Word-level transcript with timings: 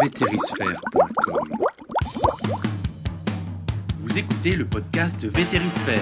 vétérisphère.com. 0.00 1.48
Vous 3.98 4.18
écoutez 4.18 4.56
le 4.56 4.64
podcast 4.64 5.24
Vétérisphère, 5.24 6.00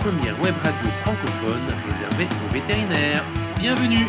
première 0.00 0.40
web 0.42 0.54
radio 0.62 0.90
francophone 1.02 1.68
réservée 1.88 2.28
aux 2.46 2.52
vétérinaires. 2.52 3.24
Bienvenue 3.58 4.08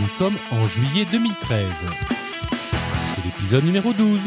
Nous 0.00 0.08
sommes 0.08 0.36
en 0.52 0.66
juillet 0.66 1.04
2013. 1.10 1.66
C'est 3.04 3.24
l'épisode 3.24 3.64
numéro 3.64 3.92
12. 3.92 4.20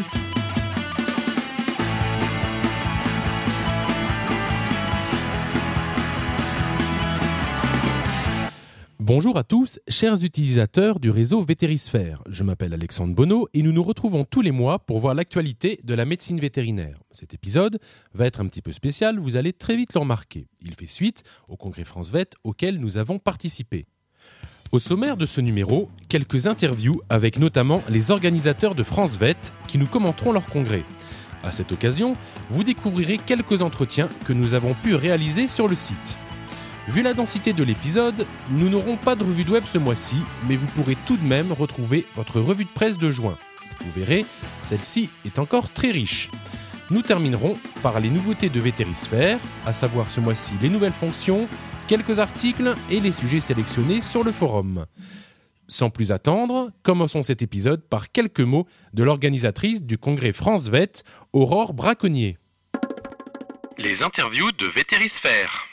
Bonjour 9.07 9.37
à 9.37 9.45
tous, 9.45 9.79
chers 9.87 10.21
utilisateurs 10.25 10.99
du 10.99 11.09
réseau 11.09 11.41
Vétérisphère. 11.41 12.21
Je 12.29 12.43
m'appelle 12.43 12.73
Alexandre 12.73 13.15
Bonneau 13.15 13.47
et 13.53 13.61
nous 13.61 13.71
nous 13.71 13.81
retrouvons 13.81 14.25
tous 14.25 14.41
les 14.41 14.51
mois 14.51 14.79
pour 14.79 14.99
voir 14.99 15.13
l'actualité 15.13 15.79
de 15.85 15.93
la 15.93 16.03
médecine 16.03 16.41
vétérinaire. 16.41 16.99
Cet 17.11 17.33
épisode 17.33 17.79
va 18.13 18.25
être 18.25 18.41
un 18.41 18.47
petit 18.47 18.61
peu 18.61 18.73
spécial, 18.73 19.17
vous 19.17 19.37
allez 19.37 19.53
très 19.53 19.77
vite 19.77 19.93
le 19.93 20.01
remarquer. 20.01 20.49
Il 20.61 20.75
fait 20.75 20.87
suite 20.87 21.23
au 21.47 21.55
congrès 21.55 21.85
France 21.85 22.09
Vet 22.09 22.31
auquel 22.43 22.81
nous 22.81 22.97
avons 22.97 23.17
participé. 23.17 23.85
Au 24.73 24.79
sommaire 24.79 25.15
de 25.15 25.25
ce 25.25 25.39
numéro, 25.39 25.89
quelques 26.09 26.45
interviews 26.45 26.99
avec 27.07 27.39
notamment 27.39 27.81
les 27.87 28.11
organisateurs 28.11 28.75
de 28.75 28.83
France 28.83 29.15
Vet 29.15 29.37
qui 29.69 29.77
nous 29.77 29.87
commenteront 29.87 30.33
leur 30.33 30.47
congrès. 30.47 30.83
À 31.43 31.53
cette 31.53 31.71
occasion, 31.71 32.17
vous 32.49 32.65
découvrirez 32.65 33.19
quelques 33.19 33.61
entretiens 33.61 34.09
que 34.25 34.33
nous 34.33 34.53
avons 34.53 34.73
pu 34.73 34.95
réaliser 34.95 35.47
sur 35.47 35.69
le 35.69 35.75
site. 35.75 36.17
Vu 36.87 37.01
la 37.01 37.13
densité 37.13 37.51
de 37.51 37.63
l'épisode, 37.63 38.25
nous 38.49 38.69
n'aurons 38.69 38.95
pas 38.95 39.15
de 39.15 39.23
revue 39.23 39.43
de 39.43 39.51
web 39.51 39.65
ce 39.65 39.77
mois-ci, 39.77 40.15
mais 40.47 40.55
vous 40.55 40.67
pourrez 40.67 40.95
tout 41.05 41.17
de 41.17 41.25
même 41.25 41.51
retrouver 41.51 42.05
votre 42.15 42.39
revue 42.39 42.63
de 42.63 42.69
presse 42.69 42.97
de 42.97 43.11
juin. 43.11 43.37
Vous 43.81 43.91
verrez, 43.91 44.25
celle-ci 44.63 45.09
est 45.25 45.37
encore 45.37 45.69
très 45.69 45.91
riche. 45.91 46.29
Nous 46.89 47.01
terminerons 47.01 47.57
par 47.83 47.99
les 47.99 48.09
nouveautés 48.09 48.47
de 48.47 48.59
Vétérisphère, 48.61 49.37
à 49.65 49.73
savoir 49.73 50.09
ce 50.09 50.21
mois-ci 50.21 50.53
les 50.61 50.69
nouvelles 50.69 50.93
fonctions, 50.93 51.49
quelques 51.89 52.19
articles 52.19 52.73
et 52.89 53.01
les 53.01 53.11
sujets 53.11 53.41
sélectionnés 53.41 53.99
sur 53.99 54.23
le 54.23 54.31
forum. 54.31 54.85
Sans 55.67 55.89
plus 55.89 56.13
attendre, 56.13 56.71
commençons 56.83 57.21
cet 57.21 57.41
épisode 57.41 57.83
par 57.83 58.13
quelques 58.13 58.39
mots 58.39 58.65
de 58.93 59.03
l'organisatrice 59.03 59.83
du 59.83 59.97
congrès 59.97 60.31
France 60.31 60.69
Vet, 60.69 61.03
Aurore 61.33 61.73
Braconnier. 61.73 62.37
Les 63.77 64.01
interviews 64.01 64.53
de 64.53 64.67
Vétérisphère. 64.67 65.66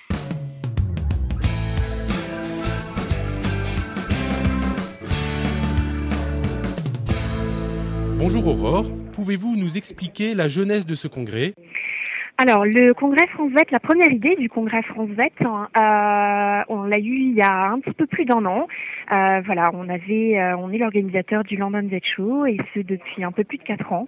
Bonjour 8.17 8.47
Aurore, 8.47 8.87
pouvez-vous 9.13 9.57
nous 9.57 9.77
expliquer 9.77 10.35
la 10.35 10.47
jeunesse 10.47 10.87
de 10.87 10.95
ce 10.95 11.09
congrès? 11.09 11.53
Alors, 12.39 12.65
le 12.65 12.93
congrès 12.95 13.27
France 13.29 13.51
la 13.71 13.81
première 13.81 14.11
idée 14.11 14.37
du 14.37 14.49
congrès 14.49 14.83
France 14.83 15.11
hein, 15.41 15.69
euh, 15.77 16.74
il 16.99 17.35
y 17.35 17.43
a 17.43 17.71
un 17.71 17.81
petit 17.81 17.95
peu 17.95 18.07
plus 18.07 18.25
d'un 18.25 18.45
an. 18.45 18.67
Euh, 19.13 19.43
voilà, 19.45 19.71
on 19.75 19.89
avait, 19.89 20.39
euh, 20.39 20.57
on 20.57 20.73
est 20.73 20.79
l'organisateur 20.79 21.45
du 21.45 21.57
London 21.57 21.87
Vet 21.87 22.03
Show 22.17 22.47
et 22.47 22.57
ce 22.73 22.81
depuis 22.81 23.23
un 23.23 23.33
peu 23.33 23.45
plus 23.45 23.59
de 23.59 23.63
quatre 23.63 23.93
ans. 23.93 24.07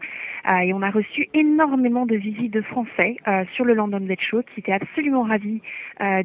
Euh, 0.50 0.58
et 0.58 0.72
on 0.72 0.82
a 0.82 0.90
reçu 0.90 1.28
énormément 1.34 2.06
de 2.06 2.16
visites 2.16 2.52
de 2.52 2.62
Français 2.62 3.16
sur 3.54 3.64
le 3.64 3.74
London 3.74 4.00
Vet 4.00 4.16
Show 4.20 4.42
qui 4.42 4.60
étaient 4.60 4.72
absolument 4.72 5.22
ravis 5.22 5.60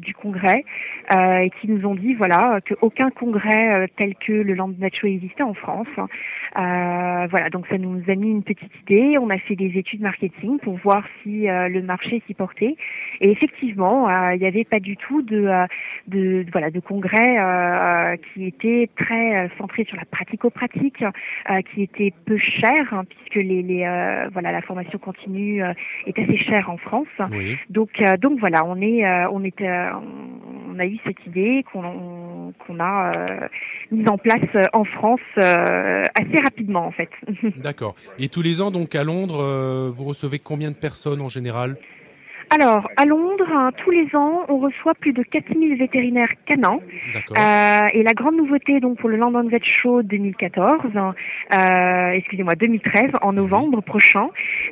du 0.00 0.14
congrès 0.14 0.64
et 1.10 1.50
qui 1.60 1.68
nous 1.68 1.86
ont 1.86 1.94
dit 1.94 2.14
voilà 2.14 2.60
qu'aucun 2.60 3.10
congrès 3.10 3.88
tel 3.96 4.14
que 4.14 4.32
le 4.32 4.54
London 4.54 4.76
Vet 4.78 4.94
Show 4.94 5.06
existait 5.08 5.42
en 5.42 5.54
France. 5.54 5.88
voilà, 6.54 7.50
donc 7.50 7.66
ça 7.66 7.78
nous 7.78 8.02
a 8.08 8.14
mis 8.14 8.30
une 8.30 8.44
petite 8.44 8.72
idée. 8.82 9.18
On 9.18 9.30
a 9.30 9.38
fait 9.38 9.56
des 9.56 9.76
études 9.76 10.02
marketing 10.02 10.58
pour 10.60 10.76
voir 10.78 11.04
si 11.22 11.46
le 11.46 11.80
marché 11.80 12.22
s'y 12.26 12.34
portait. 12.34 12.76
Et 13.20 13.30
effectivement, 13.30 14.08
il 14.30 14.38
n'y 14.38 14.46
avait 14.46 14.64
pas 14.64 14.80
du 14.80 14.96
tout 14.96 15.22
de, 15.22 15.48
de, 16.08 16.44
voilà 16.52 16.70
de 16.70 16.80
congrès 16.80 18.18
qui 18.32 18.46
était 18.46 18.88
très 18.96 19.50
centré 19.58 19.84
sur 19.84 19.96
la 19.96 20.04
pratico-pratique, 20.04 21.04
qui 21.72 21.82
était 21.82 22.12
peu 22.26 22.38
cher 22.38 22.92
hein, 22.92 23.04
puisque 23.08 23.46
les, 23.46 23.62
les 23.62 23.84
voilà 24.32 24.52
la 24.52 24.62
formation 24.62 24.98
continue 24.98 25.62
est 26.06 26.18
assez 26.18 26.36
chère 26.38 26.70
en 26.70 26.76
France. 26.76 27.08
Oui. 27.30 27.56
Donc 27.70 28.02
donc 28.20 28.38
voilà, 28.38 28.64
on 28.64 28.80
est 28.80 29.04
on 29.26 29.42
est 29.44 29.62
on 29.62 30.78
a 30.78 30.86
eu 30.86 30.98
cette 31.04 31.26
idée 31.26 31.64
qu'on 31.72 32.52
qu'on 32.66 32.80
a 32.80 33.12
euh, 33.14 33.48
mise 33.90 34.08
en 34.08 34.18
place 34.18 34.40
en 34.72 34.84
France 34.84 35.20
euh, 35.38 36.02
assez 36.14 36.42
rapidement 36.42 36.86
en 36.86 36.92
fait. 36.92 37.10
D'accord. 37.56 37.94
Et 38.18 38.28
tous 38.28 38.42
les 38.42 38.60
ans, 38.60 38.70
donc 38.70 38.94
à 38.94 39.04
Londres, 39.04 39.40
euh, 39.40 39.90
vous 39.92 40.04
recevez 40.04 40.38
combien 40.38 40.70
de 40.70 40.76
personnes 40.76 41.20
en 41.20 41.28
général? 41.28 41.76
Alors, 42.54 42.86
à 42.98 43.06
Londres, 43.06 43.48
hein, 43.50 43.70
tous 43.78 43.90
les 43.90 44.14
ans, 44.14 44.44
on 44.50 44.58
reçoit 44.58 44.92
plus 44.92 45.14
de 45.14 45.22
4000 45.22 45.74
vétérinaires 45.78 46.34
canins. 46.44 46.80
Euh, 47.16 47.86
et 47.94 48.02
la 48.02 48.12
grande 48.12 48.36
nouveauté 48.36 48.78
donc 48.78 48.98
pour 48.98 49.08
le 49.08 49.16
London 49.16 49.48
Vet 49.48 49.62
Show 49.64 50.02
2014, 50.02 50.80
euh, 50.94 52.10
excusez-moi 52.10 52.54
2013, 52.54 53.12
en 53.22 53.32
novembre 53.32 53.80
prochain, 53.80 54.28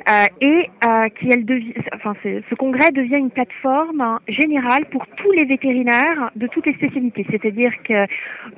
euh, 0.07 0.25
et 0.41 0.69
euh, 0.85 1.07
qui 1.19 1.29
elle 1.31 1.43
devient, 1.43 1.73
enfin 1.95 2.13
ce 2.23 2.53
congrès 2.53 2.91
devient 2.91 3.17
une 3.17 3.31
plateforme 3.31 4.01
hein, 4.01 4.19
générale 4.27 4.85
pour 4.91 5.07
tous 5.17 5.31
les 5.31 5.45
vétérinaires 5.45 6.29
de 6.35 6.45
toutes 6.45 6.67
les 6.67 6.75
spécialités. 6.75 7.25
C'est-à-dire 7.31 7.71
que 7.83 8.05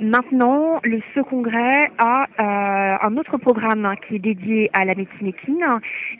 maintenant 0.01 0.81
le 0.83 0.99
ce 1.15 1.21
congrès 1.21 1.89
a 1.97 2.25
euh, 2.39 3.07
un 3.07 3.15
autre 3.15 3.37
programme 3.37 3.85
hein, 3.85 3.95
qui 4.05 4.15
est 4.15 4.19
dédié 4.19 4.69
à 4.73 4.83
la 4.83 4.95
médecine 4.95 5.27
équine 5.27 5.65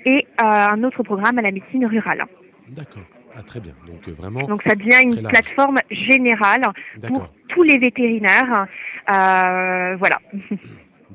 et 0.06 0.26
euh, 0.42 0.68
un 0.72 0.84
autre 0.86 1.04
programme 1.04 1.38
à 1.38 1.42
la 1.42 1.52
médecine 1.52 1.86
rurale. 1.86 2.24
D'accord. 2.74 3.04
Ah, 3.36 3.42
très 3.44 3.60
bien. 3.60 3.74
Donc 3.88 4.08
euh, 4.08 4.12
vraiment. 4.12 4.44
Donc 4.48 4.62
ça 4.64 4.76
devient 4.76 5.02
une 5.04 5.22
large. 5.22 5.34
plateforme 5.34 5.80
générale 5.90 6.62
pour 7.08 7.30
tous 7.50 7.64
les 7.64 7.78
vétérinaires. 7.78 8.68
Euh, 9.10 9.96
voilà. 9.96 10.20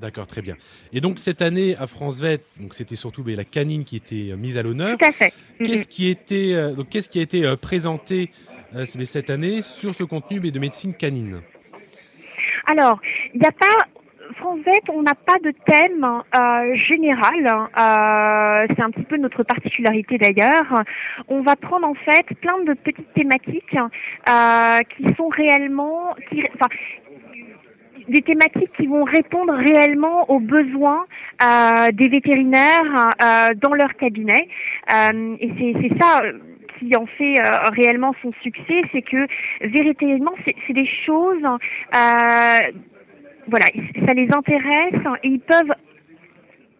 D'accord, 0.00 0.26
très 0.26 0.42
bien. 0.42 0.56
Et 0.92 1.00
donc 1.00 1.18
cette 1.18 1.42
année 1.42 1.76
à 1.76 1.86
France 1.86 2.20
Vet, 2.20 2.40
donc 2.58 2.74
c'était 2.74 2.96
surtout 2.96 3.24
la 3.24 3.44
canine 3.44 3.84
qui 3.84 3.96
était 3.96 4.30
euh, 4.30 4.36
mise 4.36 4.56
à 4.56 4.62
l'honneur. 4.62 4.96
Tout 4.96 5.04
à 5.04 5.12
fait. 5.12 5.32
Qu'est-ce 5.58 5.88
qui 5.88 6.08
était 6.08 6.52
euh, 6.54 6.72
donc 6.72 6.88
qu'est-ce 6.88 7.08
qui 7.08 7.18
a 7.18 7.22
été 7.22 7.44
présenté 7.60 8.30
euh, 8.74 8.84
cette 8.84 9.30
année 9.30 9.60
sur 9.62 9.94
ce 9.94 10.04
contenu 10.04 10.40
mais 10.40 10.50
de 10.50 10.58
médecine 10.58 10.94
canine? 10.94 11.40
Alors, 12.66 13.00
il 13.34 13.40
n'y 13.40 13.46
a 13.46 13.52
pas. 13.52 13.66
France 14.36 14.60
Vet, 14.64 14.82
on 14.92 15.02
n'a 15.02 15.14
pas 15.14 15.38
de 15.42 15.52
thème 15.66 16.04
euh, 16.04 16.74
général. 16.74 17.46
Euh, 17.46 18.66
c'est 18.74 18.82
un 18.82 18.90
petit 18.90 19.04
peu 19.04 19.16
notre 19.16 19.42
particularité 19.42 20.18
d'ailleurs. 20.18 20.84
On 21.28 21.40
va 21.42 21.56
prendre 21.56 21.86
en 21.86 21.94
fait 21.94 22.26
plein 22.40 22.58
de 22.64 22.74
petites 22.74 23.12
thématiques 23.14 23.76
euh, 23.76 24.78
qui 24.96 25.14
sont 25.16 25.28
réellement, 25.28 26.14
qui, 26.30 26.42
enfin, 26.54 26.68
des 28.08 28.22
thématiques 28.22 28.72
qui 28.76 28.86
vont 28.86 29.04
répondre 29.04 29.52
réellement 29.54 30.30
aux 30.30 30.40
besoins 30.40 31.04
des 31.92 32.08
vétérinaires 32.08 33.10
dans 33.56 33.74
leur 33.74 33.94
cabinet. 33.96 34.48
Et 34.88 35.74
c'est 35.82 36.00
ça 36.00 36.22
qui 36.78 36.96
en 36.96 37.04
fait 37.04 37.34
réellement 37.76 38.14
son 38.22 38.32
succès, 38.42 38.80
c'est 38.92 39.02
que 39.02 39.26
véritablement, 39.60 40.32
c'est 40.46 40.54
c'est 40.66 40.72
des 40.72 40.88
choses, 41.04 41.44
voilà, 43.48 43.66
ça 44.06 44.14
les 44.14 44.28
intéresse 44.32 45.02
et 45.22 45.28
ils 45.28 45.40
peuvent 45.40 45.72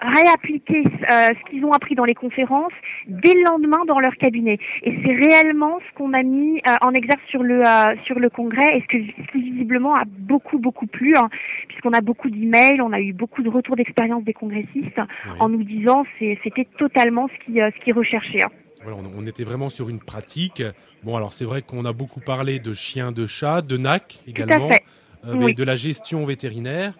réappliquer 0.00 0.84
euh, 0.86 1.28
ce 1.28 1.50
qu'ils 1.50 1.64
ont 1.64 1.72
appris 1.72 1.94
dans 1.94 2.04
les 2.04 2.14
conférences 2.14 2.72
dès 3.08 3.34
le 3.34 3.42
lendemain 3.42 3.84
dans 3.86 3.98
leur 3.98 4.14
cabinet. 4.16 4.58
Et 4.82 4.96
c'est 5.04 5.12
réellement 5.12 5.78
ce 5.88 5.94
qu'on 5.96 6.12
a 6.12 6.22
mis 6.22 6.58
euh, 6.58 6.76
en 6.82 6.94
exergue 6.94 7.20
sur 7.28 7.42
le 7.42 7.66
euh, 7.66 7.96
sur 8.04 8.18
le 8.18 8.30
congrès 8.30 8.78
et 8.78 8.82
ce, 8.82 8.86
que, 8.86 8.98
ce 8.98 9.32
qui 9.32 9.42
visiblement 9.42 9.96
a 9.96 10.04
beaucoup 10.06 10.58
beaucoup 10.58 10.86
plu, 10.86 11.14
hein, 11.16 11.28
puisqu'on 11.68 11.92
a 11.92 12.00
beaucoup 12.00 12.30
d'emails, 12.30 12.80
on 12.80 12.92
a 12.92 13.00
eu 13.00 13.12
beaucoup 13.12 13.42
de 13.42 13.48
retours 13.48 13.76
d'expérience 13.76 14.24
des 14.24 14.34
congressistes 14.34 14.98
Oui. 14.98 15.32
en 15.40 15.48
nous 15.48 15.64
disant 15.64 16.04
c'était 16.20 16.68
totalement 16.78 17.28
ce 17.28 17.44
qui 17.44 17.58
ce 17.58 17.84
qu'ils 17.84 17.94
recherchaient. 17.94 18.44
hein. 18.44 18.50
Voilà, 18.84 18.98
on, 19.16 19.26
était 19.26 19.42
vraiment 19.42 19.70
sur 19.70 19.88
une 19.88 19.98
pratique. 19.98 20.62
Bon, 21.02 21.16
alors 21.16 21.32
c'est 21.32 21.44
vrai 21.44 21.62
qu'on 21.62 21.84
a 21.84 21.92
beaucoup 21.92 22.20
parlé 22.20 22.60
de 22.60 22.74
chiens, 22.74 23.10
de 23.10 23.26
chats, 23.26 23.60
de 23.60 23.76
NAC 23.76 24.20
également, 24.28 24.68
fait. 24.70 24.84
Euh, 25.24 25.34
mais 25.36 25.54
de 25.54 25.64
la 25.64 25.76
gestion 25.76 26.24
vétérinaire. 26.24 26.94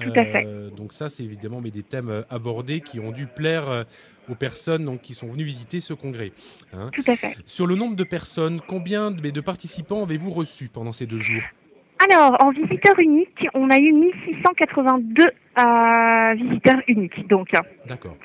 Tout 0.00 0.12
à 0.16 0.24
fait. 0.24 0.44
Euh, 0.46 0.70
donc 0.70 0.92
ça, 0.92 1.08
c'est 1.08 1.22
évidemment 1.22 1.60
mais 1.60 1.70
des 1.70 1.82
thèmes 1.82 2.08
euh, 2.08 2.22
abordés 2.30 2.80
qui 2.80 3.00
ont 3.00 3.12
dû 3.12 3.26
plaire 3.26 3.68
euh, 3.68 3.82
aux 4.30 4.34
personnes 4.34 4.84
donc, 4.84 5.00
qui 5.00 5.14
sont 5.14 5.28
venues 5.28 5.44
visiter 5.44 5.80
ce 5.80 5.94
congrès. 5.94 6.32
hein. 6.72 6.90
Tout 6.92 7.04
à 7.06 7.16
fait. 7.16 7.36
Sur 7.46 7.66
le 7.66 7.74
nombre 7.74 7.96
de 7.96 8.04
personnes, 8.04 8.60
combien 8.66 9.10
de, 9.10 9.40
participants 9.40 10.02
avez-vous 10.04 10.30
reçu 10.30 10.68
pendant 10.68 10.92
ces 10.92 11.06
deux 11.06 11.18
jours? 11.18 11.42
Alors, 12.10 12.36
en 12.42 12.50
visiteur 12.50 12.98
unique, 12.98 13.46
on 13.52 13.68
a 13.68 13.78
eu 13.78 13.92
1682 13.92 15.24
euh, 15.24 16.34
visiteurs 16.34 16.80
uniques. 16.88 17.28
Donc, 17.28 17.48
D'accord. 17.86 18.16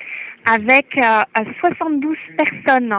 Avec 0.45 0.87
72 1.59 2.17
personnes, 2.37 2.93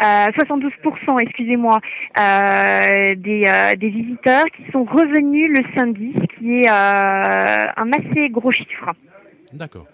72%, 0.00 1.20
excusez-moi, 1.20 1.78
des, 2.16 3.74
des 3.78 3.88
visiteurs 3.88 4.44
qui 4.56 4.70
sont 4.72 4.84
revenus 4.84 5.50
le 5.58 5.64
samedi, 5.76 6.14
ce 6.14 6.38
qui 6.38 6.60
est 6.60 6.68
un 6.68 7.90
assez 7.92 8.28
gros 8.30 8.50
chiffre. 8.50 8.92
D'accord. 9.52 9.86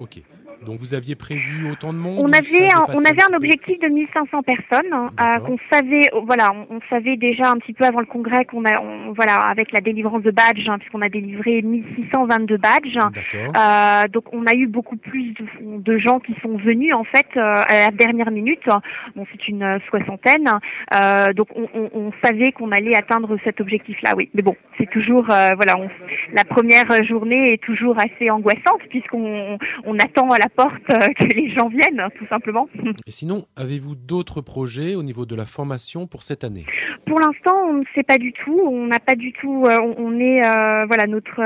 Ok. 0.00 0.20
Donc 0.64 0.78
vous 0.78 0.94
aviez 0.94 1.14
prévu 1.14 1.70
autant 1.70 1.92
de 1.92 1.98
monde 1.98 2.18
On 2.18 2.32
avait 2.32 2.72
un, 2.72 2.84
on 2.88 3.04
avait 3.04 3.22
un 3.22 3.34
objectif 3.36 3.78
de 3.80 3.88
1500 3.88 4.42
personnes 4.42 4.92
hein, 4.92 5.10
euh, 5.20 5.38
qu'on 5.40 5.58
savait 5.70 6.10
voilà 6.26 6.52
on, 6.70 6.80
savait 6.88 7.16
déjà 7.16 7.50
un 7.50 7.56
petit 7.56 7.72
peu 7.72 7.84
avant 7.84 8.00
le 8.00 8.06
congrès 8.06 8.44
qu'on 8.44 8.64
a 8.64 8.80
voilà 9.14 9.36
avec 9.36 9.72
la 9.72 9.80
délivrance 9.80 10.22
de 10.22 10.30
badges 10.30 10.68
hein, 10.68 10.78
puisqu'on 10.78 11.02
a 11.02 11.08
délivré 11.08 11.62
1622 11.62 12.56
badges. 12.56 12.98
Euh, 13.34 14.08
donc 14.08 14.24
on 14.32 14.46
a 14.46 14.54
eu 14.54 14.66
beaucoup 14.66 14.96
plus 14.96 15.34
de, 15.60 15.98
gens 15.98 16.18
qui 16.18 16.34
sont 16.42 16.56
venus 16.56 16.94
en 16.94 17.04
fait 17.04 17.26
euh, 17.36 17.62
à 17.68 17.86
la 17.86 17.90
dernière 17.90 18.30
minute. 18.30 18.66
Bon 19.14 19.26
c'est 19.32 19.48
une 19.48 19.78
soixantaine. 19.90 20.48
Euh, 20.94 21.32
donc 21.32 21.48
on, 21.54 21.68
on, 21.74 21.90
on 21.94 22.12
savait 22.24 22.52
qu'on 22.52 22.72
allait 22.72 22.96
atteindre 22.96 23.36
cet 23.44 23.60
objectif 23.60 24.00
là 24.02 24.14
oui. 24.16 24.30
Mais 24.34 24.42
bon 24.42 24.56
c'est 24.78 24.90
toujours 24.90 25.24
voilà 25.26 25.78
on, 25.78 25.88
la 26.32 26.44
première 26.44 26.86
journée 27.04 27.52
est 27.52 27.62
toujours 27.62 27.96
assez 27.98 28.30
angoissante 28.30 28.80
puisqu'on 28.88 29.58
on 29.86 29.98
attend 29.98 30.30
à 30.30 30.38
la 30.38 30.48
porte 30.48 30.90
euh, 30.90 31.08
que 31.18 31.24
les 31.34 31.50
gens 31.50 31.68
viennent, 31.68 32.02
tout 32.18 32.26
simplement. 32.26 32.68
Et 33.06 33.10
sinon, 33.10 33.46
avez-vous 33.56 33.94
d'autres 33.94 34.40
projets 34.40 34.94
au 34.94 35.02
niveau 35.02 35.26
de 35.26 35.34
la 35.34 35.46
formation 35.46 36.06
pour 36.06 36.22
cette 36.22 36.44
année? 36.44 36.64
Pour 37.06 37.20
l'instant, 37.20 37.54
on 37.68 37.74
ne 37.74 37.84
sait 37.94 38.02
pas 38.02 38.18
du 38.18 38.32
tout. 38.32 38.60
On 38.64 38.86
n'a 38.86 38.98
pas 38.98 39.14
du 39.14 39.32
tout. 39.32 39.64
Euh, 39.66 39.78
on 39.98 40.18
est 40.18 40.44
euh, 40.44 40.86
voilà 40.86 41.06
notre 41.06 41.40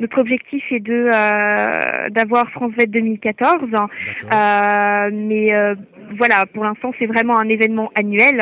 notre 0.00 0.18
objectif 0.18 0.64
est 0.70 0.80
de 0.80 1.10
d'avoir 2.10 2.50
France 2.50 2.72
Vet 2.78 2.86
2014. 2.86 3.60
mais 5.12 5.50
voilà, 6.16 6.46
pour 6.46 6.64
l'instant, 6.64 6.92
c'est 6.98 7.06
vraiment 7.06 7.38
un 7.38 7.48
événement 7.48 7.90
annuel 7.94 8.40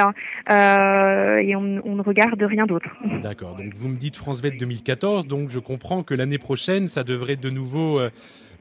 et 0.49 1.57
on, 1.57 1.81
on, 1.85 1.97
ne 1.97 2.03
regarde 2.03 2.43
rien 2.43 2.67
d'autre. 2.67 2.89
D'accord. 3.23 3.57
Donc 3.57 3.75
vous 3.75 3.89
me 3.89 3.97
dites 3.97 4.17
France 4.17 4.41
Vet 4.41 4.53
2014, 4.53 5.27
donc 5.27 5.51
je 5.51 5.59
comprends 5.59 6.03
que 6.03 6.15
l'année 6.15 6.39
prochaine, 6.39 6.89
ça 6.89 7.05
devrait 7.05 7.37
de 7.37 7.51
nouveau 7.51 8.01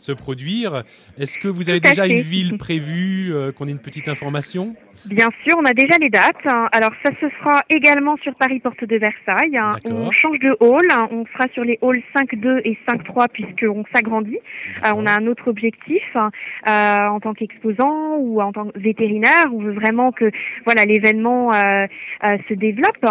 se 0.01 0.11
produire. 0.11 0.83
Est-ce 1.19 1.37
que 1.37 1.47
vous 1.47 1.69
avez 1.69 1.79
déjà 1.79 2.07
une 2.07 2.21
ville 2.21 2.57
prévue, 2.57 3.33
euh, 3.33 3.51
qu'on 3.51 3.67
ait 3.67 3.71
une 3.71 3.79
petite 3.79 4.07
information? 4.07 4.75
Bien 5.05 5.29
sûr, 5.45 5.57
on 5.59 5.65
a 5.65 5.73
déjà 5.73 5.97
les 5.99 6.09
dates. 6.09 6.45
Alors 6.71 6.91
ça 7.03 7.11
se 7.19 7.29
fera 7.29 7.61
également 7.69 8.17
sur 8.17 8.33
Paris 8.35 8.59
Porte 8.59 8.83
de 8.83 8.97
Versailles. 8.97 9.59
On 9.85 10.11
change 10.11 10.39
de 10.39 10.55
hall, 10.59 10.81
on 11.11 11.25
sera 11.33 11.47
sur 11.53 11.63
les 11.63 11.77
halls 11.81 12.01
5.2 12.15 12.61
et 12.65 12.77
5.3 12.89 13.27
puisqu'on 13.31 13.83
s'agrandit. 13.93 14.39
Euh, 14.85 14.91
on 14.95 15.05
a 15.05 15.11
un 15.11 15.27
autre 15.27 15.47
objectif 15.47 16.03
euh, 16.15 16.27
en 16.67 17.19
tant 17.19 17.33
qu'exposant 17.33 18.17
ou 18.17 18.41
en 18.41 18.51
tant 18.51 18.65
que 18.67 18.79
vétérinaire. 18.79 19.45
On 19.53 19.59
veut 19.59 19.73
vraiment 19.73 20.11
que 20.11 20.31
voilà 20.65 20.85
l'événement 20.85 21.51
se 21.51 22.53
développe. 22.53 23.05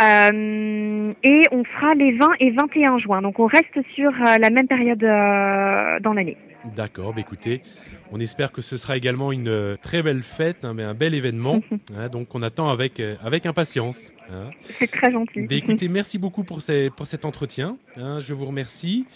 et 0.00 1.42
on 1.52 1.64
sera 1.64 1.94
les 1.94 2.12
20 2.12 2.26
et 2.40 2.50
21 2.50 2.98
juin. 2.98 3.22
Donc 3.22 3.38
on 3.38 3.46
reste 3.46 3.78
sur 3.94 4.12
la 4.12 4.50
même 4.50 4.66
période 4.66 5.00
dans 5.00 6.12
l'année. 6.12 6.33
D'accord, 6.74 7.12
bah 7.12 7.20
écoutez, 7.20 7.62
on 8.10 8.20
espère 8.20 8.50
que 8.50 8.62
ce 8.62 8.76
sera 8.76 8.96
également 8.96 9.32
une 9.32 9.48
euh, 9.48 9.76
très 9.80 10.02
belle 10.02 10.22
fête, 10.22 10.64
hein, 10.64 10.72
mais 10.74 10.82
un 10.82 10.94
bel 10.94 11.14
événement. 11.14 11.60
Hein, 11.96 12.08
donc 12.08 12.34
on 12.34 12.42
attend 12.42 12.70
avec 12.70 12.98
euh, 12.98 13.14
avec 13.22 13.46
impatience. 13.46 14.12
Hein. 14.30 14.48
C'est 14.78 14.90
très 14.90 15.12
gentil. 15.12 15.42
Bah 15.42 15.54
écoutez, 15.54 15.88
merci 15.88 16.18
beaucoup 16.18 16.42
pour, 16.42 16.62
ces, 16.62 16.88
pour 16.90 17.06
cet 17.06 17.24
entretien. 17.24 17.76
je 17.96 18.32
vous 18.32 18.46
remercie. 18.46 19.06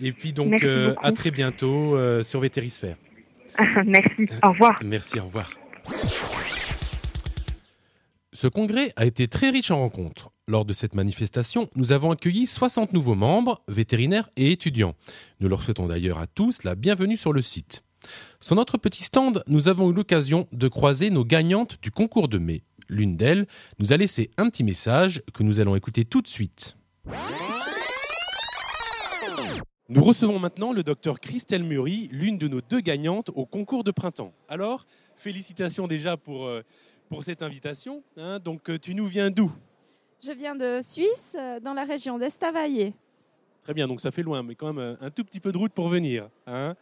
Et 0.00 0.12
puis 0.12 0.32
donc 0.32 0.62
euh, 0.62 0.94
à 1.02 1.12
très 1.12 1.30
bientôt 1.30 1.96
sur 2.22 2.40
Vétérisphère. 2.40 2.96
merci. 3.86 4.28
Au 4.44 4.50
revoir. 4.50 4.78
Merci. 4.84 5.18
Au 5.18 5.24
revoir. 5.24 5.50
Ce 8.40 8.46
congrès 8.46 8.92
a 8.94 9.04
été 9.04 9.26
très 9.26 9.50
riche 9.50 9.72
en 9.72 9.80
rencontres. 9.80 10.30
Lors 10.46 10.64
de 10.64 10.72
cette 10.72 10.94
manifestation, 10.94 11.68
nous 11.74 11.90
avons 11.90 12.12
accueilli 12.12 12.46
60 12.46 12.92
nouveaux 12.92 13.16
membres, 13.16 13.64
vétérinaires 13.66 14.30
et 14.36 14.52
étudiants. 14.52 14.94
Nous 15.40 15.48
leur 15.48 15.60
souhaitons 15.60 15.88
d'ailleurs 15.88 16.20
à 16.20 16.28
tous 16.28 16.62
la 16.62 16.76
bienvenue 16.76 17.16
sur 17.16 17.32
le 17.32 17.40
site. 17.42 17.82
Sur 18.40 18.54
notre 18.54 18.78
petit 18.78 19.02
stand, 19.02 19.42
nous 19.48 19.66
avons 19.66 19.90
eu 19.90 19.92
l'occasion 19.92 20.46
de 20.52 20.68
croiser 20.68 21.10
nos 21.10 21.24
gagnantes 21.24 21.78
du 21.82 21.90
concours 21.90 22.28
de 22.28 22.38
mai. 22.38 22.62
L'une 22.88 23.16
d'elles 23.16 23.48
nous 23.80 23.92
a 23.92 23.96
laissé 23.96 24.30
un 24.36 24.48
petit 24.50 24.62
message 24.62 25.20
que 25.34 25.42
nous 25.42 25.58
allons 25.58 25.74
écouter 25.74 26.04
tout 26.04 26.22
de 26.22 26.28
suite. 26.28 26.76
Nous 29.88 30.04
recevons 30.04 30.38
maintenant 30.38 30.72
le 30.72 30.84
docteur 30.84 31.18
Christelle 31.18 31.64
Murray, 31.64 32.08
l'une 32.12 32.38
de 32.38 32.46
nos 32.46 32.60
deux 32.60 32.82
gagnantes 32.82 33.32
au 33.34 33.46
concours 33.46 33.82
de 33.82 33.90
printemps. 33.90 34.32
Alors, 34.48 34.86
félicitations 35.16 35.88
déjà 35.88 36.16
pour, 36.16 36.46
euh, 36.46 36.62
pour 37.08 37.24
cette 37.24 37.42
invitation. 37.42 38.02
Hein. 38.16 38.38
Donc, 38.38 38.68
euh, 38.70 38.78
tu 38.78 38.94
nous 38.94 39.06
viens 39.06 39.30
d'où? 39.30 39.50
Je 40.22 40.32
viens 40.32 40.54
de 40.54 40.80
Suisse, 40.82 41.36
euh, 41.38 41.60
dans 41.60 41.72
la 41.72 41.84
région 41.84 42.18
d'Estavayer. 42.18 42.94
Très 43.64 43.74
bien, 43.74 43.88
donc 43.88 44.00
ça 44.00 44.10
fait 44.10 44.22
loin, 44.22 44.42
mais 44.42 44.54
quand 44.54 44.72
même 44.72 44.78
euh, 44.78 45.06
un 45.06 45.10
tout 45.10 45.24
petit 45.24 45.40
peu 45.40 45.52
de 45.52 45.58
route 45.58 45.72
pour 45.72 45.88
venir. 45.88 46.28
Hein. 46.46 46.74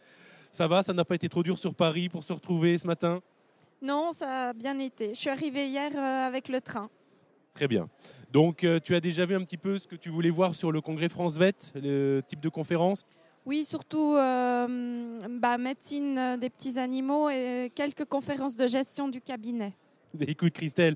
ça 0.51 0.67
va, 0.67 0.83
ça 0.83 0.93
n'a 0.93 1.05
pas 1.05 1.15
été 1.15 1.29
trop 1.29 1.43
dur 1.43 1.57
sur 1.57 1.73
Paris 1.73 2.09
pour 2.09 2.23
se 2.23 2.33
retrouver 2.33 2.77
ce 2.77 2.87
matin? 2.87 3.21
Non, 3.81 4.11
ça 4.11 4.49
a 4.49 4.53
bien 4.53 4.77
été. 4.79 5.09
Je 5.09 5.19
suis 5.19 5.29
arrivée 5.29 5.67
hier 5.67 5.95
avec 5.95 6.49
le 6.49 6.61
train. 6.61 6.89
Très 7.53 7.67
bien. 7.67 7.87
Donc, 8.31 8.65
tu 8.83 8.95
as 8.95 8.99
déjà 8.99 9.25
vu 9.25 9.35
un 9.35 9.43
petit 9.43 9.57
peu 9.57 9.77
ce 9.77 9.87
que 9.87 9.95
tu 9.95 10.09
voulais 10.09 10.31
voir 10.31 10.55
sur 10.55 10.71
le 10.71 10.81
congrès 10.81 11.09
France 11.09 11.37
Vet, 11.37 11.73
le 11.75 12.21
type 12.27 12.39
de 12.39 12.49
conférence? 12.49 13.05
Oui, 13.45 13.63
surtout 13.65 14.13
bah, 14.15 15.57
médecine 15.59 16.37
des 16.39 16.49
petits 16.49 16.79
animaux 16.79 17.29
et 17.29 17.71
quelques 17.75 18.05
conférences 18.05 18.55
de 18.55 18.65
gestion 18.65 19.09
du 19.09 19.21
cabinet. 19.21 19.73
Écoute 20.27 20.53
Christelle, 20.53 20.95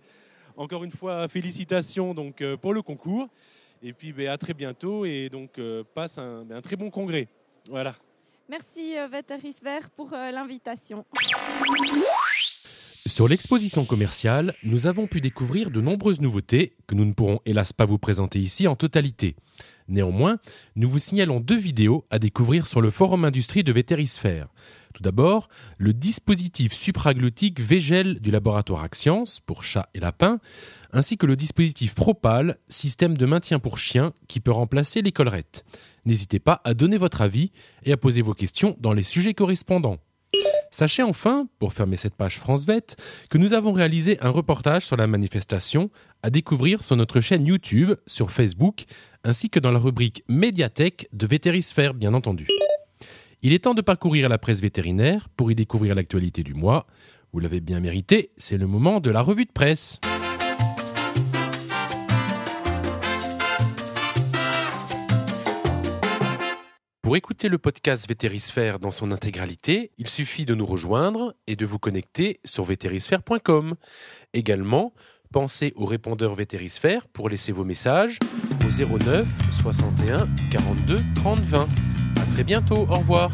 encore 0.57 0.83
une 0.83 0.91
fois, 0.91 1.27
félicitations 1.27 2.13
donc, 2.13 2.41
euh, 2.41 2.57
pour 2.57 2.73
le 2.73 2.81
concours. 2.81 3.27
Et 3.83 3.93
puis 3.93 4.13
ben, 4.13 4.27
à 4.27 4.37
très 4.37 4.53
bientôt 4.53 5.05
et 5.05 5.29
donc 5.29 5.57
euh, 5.57 5.83
passe 5.95 6.17
un, 6.17 6.43
ben, 6.45 6.57
un, 6.57 6.61
très 6.61 6.75
bon 6.75 6.89
congrès. 6.89 7.27
Voilà. 7.69 7.95
Merci 8.49 8.97
euh, 8.97 9.07
Vétéris 9.07 9.59
Vert 9.63 9.89
pour 9.89 10.11
l'invitation. 10.11 11.05
Sur 13.07 13.27
l'exposition 13.27 13.85
commerciale, 13.85 14.53
nous 14.63 14.85
avons 14.87 15.07
pu 15.07 15.21
découvrir 15.21 15.71
de 15.71 15.81
nombreuses 15.81 16.21
nouveautés 16.21 16.75
que 16.85 16.95
nous 16.95 17.05
ne 17.05 17.13
pourrons 17.13 17.39
hélas 17.45 17.73
pas 17.73 17.85
vous 17.85 17.97
présenter 17.97 18.39
ici 18.39 18.67
en 18.67 18.75
totalité. 18.75 19.35
Néanmoins, 19.91 20.37
nous 20.77 20.87
vous 20.87 20.99
signalons 20.99 21.41
deux 21.41 21.57
vidéos 21.57 22.05
à 22.09 22.17
découvrir 22.17 22.65
sur 22.65 22.79
le 22.79 22.89
forum 22.89 23.25
industrie 23.25 23.65
de 23.65 23.73
Vétérisphère. 23.73 24.47
Tout 24.93 25.03
d'abord, 25.03 25.49
le 25.77 25.93
dispositif 25.93 26.71
supraglottique 26.71 27.59
Végel 27.59 28.21
du 28.21 28.31
laboratoire 28.31 28.83
Axience 28.83 29.41
pour 29.41 29.65
chats 29.65 29.89
et 29.93 29.99
lapins, 29.99 30.39
ainsi 30.93 31.17
que 31.17 31.25
le 31.25 31.35
dispositif 31.35 31.93
Propal, 31.93 32.57
système 32.69 33.17
de 33.17 33.25
maintien 33.25 33.59
pour 33.59 33.77
chiens 33.77 34.13
qui 34.29 34.39
peut 34.39 34.51
remplacer 34.51 35.01
les 35.01 35.11
collerettes. 35.11 35.65
N'hésitez 36.05 36.39
pas 36.39 36.61
à 36.63 36.73
donner 36.73 36.97
votre 36.97 37.21
avis 37.21 37.51
et 37.83 37.91
à 37.91 37.97
poser 37.97 38.21
vos 38.21 38.33
questions 38.33 38.77
dans 38.79 38.93
les 38.93 39.03
sujets 39.03 39.33
correspondants. 39.33 39.97
Sachez 40.71 41.03
enfin, 41.03 41.47
pour 41.59 41.73
fermer 41.73 41.97
cette 41.97 42.15
page 42.15 42.37
France 42.37 42.65
Vet, 42.65 42.95
que 43.29 43.37
nous 43.37 43.53
avons 43.53 43.73
réalisé 43.73 44.17
un 44.21 44.29
reportage 44.29 44.85
sur 44.85 44.95
la 44.95 45.05
manifestation 45.05 45.91
à 46.23 46.29
découvrir 46.29 46.83
sur 46.83 46.95
notre 46.95 47.19
chaîne 47.19 47.45
YouTube, 47.45 47.91
sur 48.07 48.31
Facebook, 48.31 48.85
ainsi 49.25 49.49
que 49.49 49.59
dans 49.59 49.71
la 49.71 49.79
rubrique 49.79 50.23
Médiathèque 50.29 51.09
de 51.11 51.27
Vétérisphère, 51.27 51.93
bien 51.93 52.13
entendu. 52.13 52.47
Il 53.41 53.53
est 53.53 53.59
temps 53.59 53.73
de 53.73 53.81
parcourir 53.81 54.29
la 54.29 54.37
presse 54.37 54.61
vétérinaire 54.61 55.27
pour 55.35 55.51
y 55.51 55.55
découvrir 55.55 55.93
l'actualité 55.93 56.41
du 56.41 56.53
mois. 56.53 56.87
Vous 57.33 57.39
l'avez 57.39 57.59
bien 57.59 57.79
mérité, 57.79 58.31
c'est 58.37 58.57
le 58.57 58.67
moment 58.67 58.99
de 58.99 59.11
la 59.11 59.21
revue 59.21 59.45
de 59.45 59.51
presse. 59.51 59.99
Pour 67.11 67.17
écouter 67.17 67.49
le 67.49 67.57
podcast 67.57 68.07
Vétérisphère 68.07 68.79
dans 68.79 68.91
son 68.91 69.11
intégralité, 69.11 69.91
il 69.97 70.07
suffit 70.07 70.45
de 70.45 70.55
nous 70.55 70.65
rejoindre 70.65 71.35
et 71.45 71.57
de 71.57 71.65
vous 71.65 71.77
connecter 71.77 72.39
sur 72.45 72.63
vétérisphère.com. 72.63 73.75
Également, 74.33 74.93
pensez 75.33 75.73
au 75.75 75.83
répondeur 75.83 76.35
Vétérisphère 76.35 77.09
pour 77.09 77.27
laisser 77.27 77.51
vos 77.51 77.65
messages 77.65 78.17
au 78.65 78.69
09 78.69 79.27
61 79.51 80.29
42 80.51 81.01
30 81.15 81.39
20. 81.41 81.67
À 82.21 82.25
très 82.31 82.45
bientôt, 82.45 82.87
au 82.89 82.95
revoir. 82.95 83.29